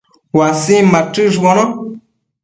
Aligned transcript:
uasin 0.37 0.85
machëshbono 0.93 1.63